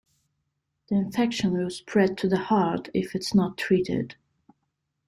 The 0.89 0.95
infection 0.95 1.51
will 1.53 1.69
spread 1.69 2.17
to 2.17 2.27
the 2.27 2.39
heart 2.39 2.89
if 2.91 3.13
it's 3.13 3.35
not 3.35 3.55
treated. 3.55 4.15